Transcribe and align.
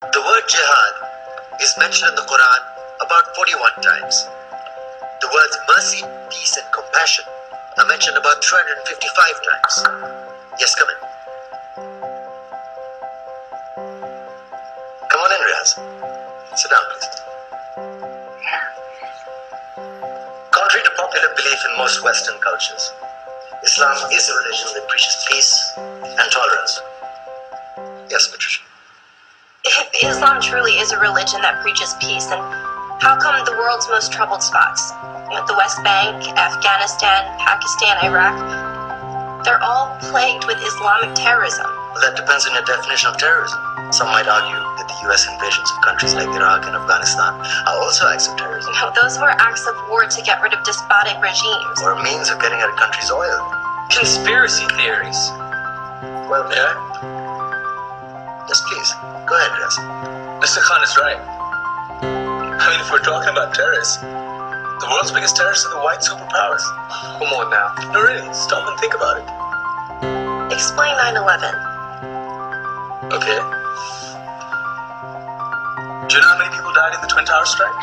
The 0.00 0.20
word 0.22 0.44
jihad 0.46 0.94
is 1.60 1.74
mentioned 1.76 2.10
in 2.10 2.14
the 2.14 2.22
Quran 2.22 2.60
about 3.02 3.34
41 3.34 3.82
times. 3.82 4.26
The 5.20 5.26
words 5.26 5.58
mercy, 5.66 6.06
peace, 6.30 6.56
and 6.56 6.66
compassion 6.72 7.24
are 7.78 7.86
mentioned 7.86 8.16
about 8.16 8.38
355 8.44 9.42
times. 9.42 9.74
Yes, 10.60 10.74
come 10.78 10.86
in. 10.86 10.98
Come 15.10 15.18
on 15.18 15.30
in, 15.34 15.40
Riaz. 15.50 15.70
Sit 16.54 16.70
down, 16.70 16.84
please. 16.94 17.18
Contrary 20.54 20.84
to 20.86 20.92
popular 20.94 21.30
belief 21.34 21.60
in 21.70 21.76
most 21.76 22.04
Western 22.04 22.38
cultures, 22.38 22.92
Islam 23.66 23.98
is 24.14 24.30
a 24.30 24.34
religion 24.46 24.68
that 24.78 24.86
preaches 24.88 25.26
peace 25.28 25.52
and 25.76 26.30
tolerance. 26.30 26.82
Yes, 28.08 28.30
Patricia. 28.30 28.67
If 29.98 30.14
Islam 30.14 30.38
truly 30.40 30.78
is 30.78 30.92
a 30.94 30.98
religion 31.02 31.42
that 31.42 31.58
preaches 31.58 31.90
peace, 31.98 32.30
and 32.30 32.38
how 33.02 33.18
come 33.18 33.34
the 33.42 33.58
world's 33.58 33.90
most 33.90 34.12
troubled 34.14 34.46
spots, 34.46 34.94
you 35.26 35.34
know, 35.34 35.42
the 35.50 35.58
West 35.58 35.82
Bank, 35.82 36.22
Afghanistan, 36.38 37.26
Pakistan, 37.42 38.06
Iraq, 38.06 39.42
they're 39.42 39.58
all 39.58 39.98
plagued 40.06 40.46
with 40.46 40.54
Islamic 40.62 41.18
terrorism? 41.18 41.66
Well, 41.66 41.98
that 42.06 42.14
depends 42.14 42.46
on 42.46 42.54
your 42.54 42.62
definition 42.62 43.10
of 43.10 43.18
terrorism. 43.18 43.58
Some 43.90 44.06
might 44.14 44.30
argue 44.30 44.54
that 44.78 44.86
the 44.86 44.98
US 45.10 45.26
invasions 45.26 45.66
of 45.66 45.82
countries 45.82 46.14
like 46.14 46.30
Iraq 46.30 46.62
and 46.70 46.78
Afghanistan 46.78 47.34
are 47.66 47.78
also 47.82 48.06
acts 48.06 48.30
of 48.30 48.38
terrorism, 48.38 48.70
You 48.78 48.86
know, 48.86 48.94
those 48.94 49.18
were 49.18 49.34
acts 49.34 49.66
of 49.66 49.74
war 49.90 50.06
to 50.06 50.20
get 50.22 50.38
rid 50.46 50.54
of 50.54 50.62
despotic 50.62 51.18
regimes. 51.18 51.74
or 51.82 51.98
a 51.98 52.02
means 52.06 52.30
of 52.30 52.38
getting 52.38 52.62
at 52.62 52.70
a 52.70 52.76
country's 52.78 53.10
oil. 53.10 53.42
Conspiracy 53.90 54.62
theories. 54.78 55.18
Well, 56.30 56.46
may 56.46 56.54
I? 56.54 56.74
Yes, 58.46 58.62
please. 58.62 58.90
Go 59.26 59.36
ahead, 59.36 59.50
Riaz. 59.52 59.76
Mr. 60.58 60.66
Khan 60.66 60.82
is 60.82 60.98
right. 60.98 61.22
I 62.58 62.66
mean, 62.70 62.80
if 62.80 62.90
we're 62.90 62.98
talking 62.98 63.30
about 63.30 63.54
terrorists, 63.54 63.98
the 63.98 64.88
world's 64.90 65.12
biggest 65.12 65.36
terrorists 65.36 65.64
are 65.64 65.70
the 65.70 65.78
white 65.78 66.00
superpowers. 66.00 66.66
Come 67.22 67.30
on 67.30 67.46
now. 67.54 67.70
No, 67.94 68.02
really, 68.02 68.26
stop 68.34 68.66
and 68.66 68.74
think 68.80 68.92
about 68.92 69.22
it. 69.22 70.52
Explain 70.52 70.96
9 70.98 71.14
11. 71.14 71.54
Okay. 73.14 73.38
Do 76.10 76.10
you 76.10 76.18
know 76.18 76.26
how 76.26 76.38
many 76.42 76.50
people 76.50 76.74
died 76.74 76.94
in 76.94 77.00
the 77.02 77.06
Twin 77.06 77.24
Towers 77.24 77.50
strike? 77.50 77.78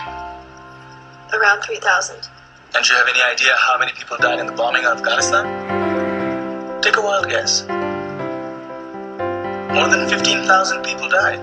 Around 1.31 1.61
3,000. 1.63 2.27
And 2.75 2.83
do 2.83 2.91
you 2.91 2.99
have 2.99 3.07
any 3.07 3.23
idea 3.23 3.55
how 3.55 3.79
many 3.79 3.93
people 3.93 4.17
died 4.19 4.39
in 4.39 4.47
the 4.47 4.51
bombing 4.51 4.83
of 4.83 4.97
Afghanistan? 4.97 5.47
Take 6.81 6.97
a 6.97 7.01
wild 7.01 7.29
guess. 7.29 7.63
More 9.71 9.87
than 9.87 10.09
15,000 10.09 10.83
people 10.83 11.07
died. 11.07 11.39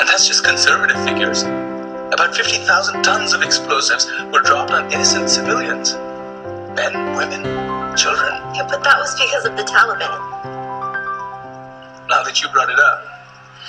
And 0.00 0.08
that's 0.08 0.26
just 0.26 0.42
conservative 0.42 0.96
figures. 1.04 1.42
About 1.44 2.34
50,000 2.34 3.04
tons 3.04 3.34
of 3.34 3.42
explosives 3.42 4.10
were 4.32 4.40
dropped 4.40 4.72
on 4.72 4.90
innocent 4.90 5.28
civilians 5.28 5.92
men, 6.72 6.94
women, 7.16 7.44
children. 7.98 8.32
Yeah, 8.56 8.64
but 8.64 8.82
that 8.82 8.96
was 8.96 9.12
because 9.20 9.44
of 9.44 9.56
the 9.60 9.62
Taliban. 9.62 10.16
Now 12.08 12.22
that 12.24 12.40
you 12.40 12.48
brought 12.48 12.70
it 12.70 12.78
up, 12.78 13.04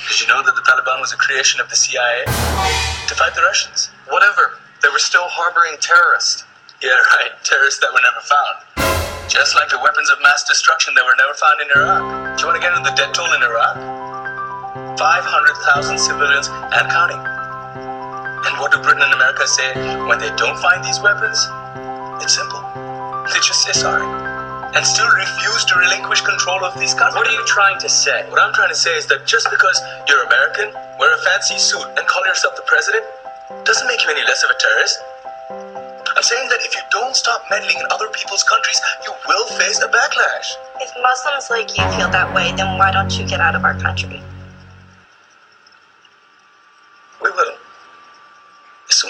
did 0.07 0.21
you 0.21 0.27
know 0.27 0.41
that 0.41 0.55
the 0.55 0.63
Taliban 0.63 1.01
was 1.01 1.11
a 1.11 1.17
creation 1.17 1.59
of 1.59 1.67
the 1.67 1.75
CIA 1.75 2.23
to 2.25 3.13
fight 3.15 3.35
the 3.35 3.41
Russians? 3.41 3.89
Whatever. 4.07 4.57
They 4.81 4.89
were 4.89 5.03
still 5.03 5.27
harboring 5.27 5.75
terrorists. 5.81 6.45
Yeah, 6.81 6.95
right. 7.19 7.31
Terrorists 7.43 7.81
that 7.81 7.91
were 7.91 8.01
never 8.07 8.23
found. 8.23 9.27
Just 9.29 9.55
like 9.55 9.69
the 9.69 9.79
weapons 9.83 10.09
of 10.09 10.21
mass 10.23 10.47
destruction 10.47 10.93
that 10.95 11.03
were 11.03 11.15
never 11.19 11.33
found 11.33 11.59
in 11.59 11.67
Iraq. 11.75 12.37
Do 12.37 12.41
you 12.41 12.47
want 12.47 12.61
to 12.61 12.63
get 12.63 12.71
into 12.77 12.89
the 12.89 12.95
death 12.95 13.11
toll 13.11 13.33
in 13.33 13.43
Iraq? 13.43 14.00
500,000 14.97 15.97
civilians 15.97 16.47
and 16.49 16.85
counting. 16.91 17.21
And 18.47 18.53
what 18.57 18.71
do 18.71 18.81
Britain 18.81 19.03
and 19.03 19.13
America 19.13 19.47
say 19.47 19.69
when 20.07 20.17
they 20.17 20.33
don't 20.35 20.57
find 20.59 20.83
these 20.83 20.99
weapons? 20.99 21.37
It's 22.23 22.33
simple. 22.33 22.61
They 23.29 23.39
just 23.39 23.61
say 23.63 23.73
sorry. 23.73 24.05
And 24.73 24.85
still 24.85 25.07
refuse 25.07 25.65
to 25.65 25.75
relinquish 25.77 26.21
control 26.21 26.63
of 26.63 26.73
these 26.79 26.93
countries. 26.93 27.15
What 27.15 27.27
are 27.27 27.35
you 27.35 27.45
trying 27.45 27.77
to 27.79 27.89
say? 27.89 28.23
What 28.29 28.39
I'm 28.39 28.53
trying 28.53 28.69
to 28.69 28.75
say 28.75 28.95
is 28.95 29.05
that 29.07 29.27
just 29.27 29.49
because 29.51 29.79
you're 30.07 30.23
American, 30.25 30.71
wear 30.97 31.13
a 31.13 31.21
fancy 31.23 31.57
suit, 31.57 31.83
and 31.97 32.07
call 32.07 32.25
yourself 32.25 32.55
the 32.55 32.63
president, 32.65 33.03
doesn't 33.65 33.87
make 33.87 34.01
you 34.03 34.09
any 34.09 34.23
less 34.23 34.43
of 34.43 34.49
a 34.49 34.57
terrorist. 34.57 34.97
I'm 36.15 36.23
saying 36.23 36.49
that 36.49 36.59
if 36.61 36.73
you 36.75 36.81
don't 36.91 37.15
stop 37.15 37.43
meddling 37.49 37.77
in 37.77 37.85
other 37.91 38.07
people's 38.09 38.43
countries, 38.43 38.79
you 39.03 39.11
will 39.27 39.45
face 39.57 39.79
a 39.81 39.87
backlash. 39.87 40.55
If 40.79 40.91
Muslims 41.01 41.49
like 41.49 41.69
you 41.77 41.83
feel 41.97 42.09
that 42.09 42.33
way, 42.33 42.53
then 42.55 42.77
why 42.77 42.91
don't 42.91 43.11
you 43.17 43.27
get 43.27 43.41
out 43.41 43.55
of 43.55 43.63
our 43.63 43.77
country? 43.79 44.21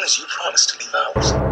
As 0.04 0.18
you 0.18 0.26
promise 0.28 0.66
to 0.66 0.80
leave 0.80 0.96
ours. 0.96 1.51